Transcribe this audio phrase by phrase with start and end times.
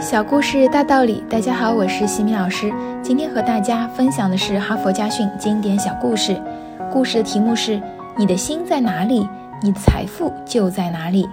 [0.00, 2.72] 小故事大道理，大家好，我是西米老师。
[3.02, 6.40] 今天和大家分享的是哈佛家训经典小故事。
[6.88, 7.82] 故事的题目是：
[8.16, 9.28] 你的心在哪里，
[9.60, 11.28] 你的财富就在哪里。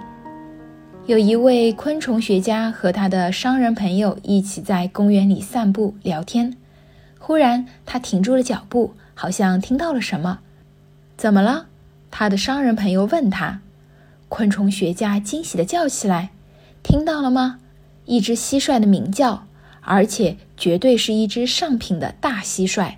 [1.06, 6.56] 有一位昆虫学家和他的商人朋友一起在公园里散步聊天。
[7.20, 10.40] 忽然，他停住了脚步，好像听到了什么。
[11.16, 11.66] 怎么了？
[12.10, 13.60] 他的商人朋友问他。
[14.28, 16.30] 昆虫学家惊喜地叫起来
[16.82, 17.60] ：“听到了吗？”
[18.06, 19.46] 一只蟋蟀的鸣叫，
[19.82, 22.94] 而且绝对是一只上品的大蟋蟀。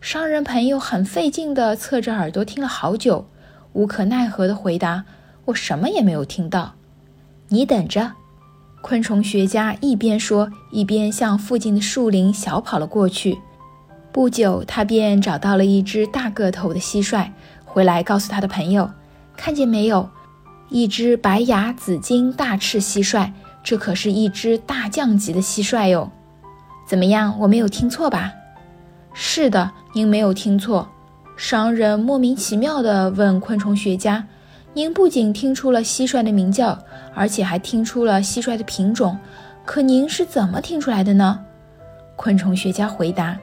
[0.00, 3.28] 商人朋友很费劲地侧着耳朵听了好久，
[3.72, 5.04] 无可奈何地回答
[5.46, 6.74] ：“我什么也没有听到。”
[7.48, 8.12] 你等着。
[8.82, 13.38] 昆虫学家一边说，一边向附近的树林小跑了过去。
[14.12, 17.30] 不久，他便找到了一只大个头的蟋蟀，
[17.64, 18.90] 回来告诉他的朋友
[19.36, 20.08] ：“看见没有，
[20.68, 23.32] 一只白牙紫金大翅蟋蟀。”
[23.66, 26.08] 这可是一只大将级的蟋蟀哟，
[26.86, 27.36] 怎么样？
[27.40, 28.32] 我没有听错吧？
[29.12, 30.88] 是的，您没有听错。
[31.36, 34.24] 商人莫名其妙地问昆虫学家
[34.72, 36.78] ：“您不仅听出了蟋蟀的鸣叫，
[37.12, 39.18] 而且还听出了蟋蟀的品种，
[39.64, 41.40] 可您是怎么听出来的呢？”
[42.14, 43.36] 昆虫学家回答：“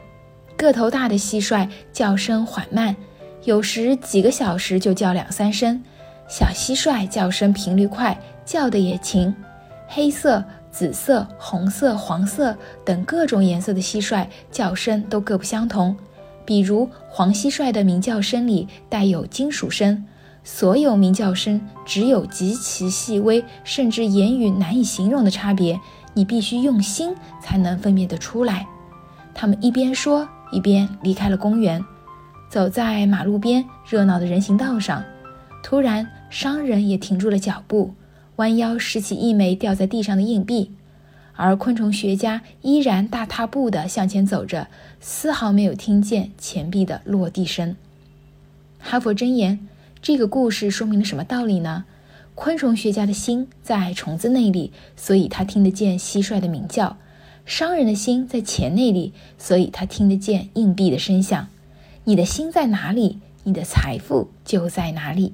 [0.55, 2.95] 个头大的蟋蟀叫声缓慢，
[3.43, 5.81] 有时几个小时就叫两三声；
[6.29, 9.35] 小蟋蟀叫声频率快，叫的也勤。”
[9.95, 15.95] 黑色、紫色、红色、黄色等各种颜色的蟋蟀叫声都各不相同。
[16.43, 20.03] 比如黄蟋蟀的鸣叫声里带有金属声，
[20.43, 25.79] 所有鸣叫声只有极其细微，甚至言语难以形容的差别，
[26.15, 28.65] 你必须用心才能分辨得出来。
[29.31, 31.79] 他们一边说，一边离开了公园，
[32.49, 35.03] 走在马路边热闹的人行道上。
[35.61, 37.93] 突然，商人也停住了脚步。
[38.37, 40.71] 弯腰拾起一枚掉在地上的硬币，
[41.35, 44.67] 而昆虫学家依然大踏步地向前走着，
[44.99, 47.75] 丝毫没有听见钱币的落地声。
[48.79, 49.67] 哈佛箴言：
[50.01, 51.85] 这个故事说明了什么道理呢？
[52.35, 56.97] 昆虫学家的心在虫子那里，所以他听得见蟋蟀的鸣叫；
[57.45, 61.47] 商人的心在钱那里，所以他听得见硬币的声响。
[62.05, 65.33] 你的心在哪里，你的财富就在哪里。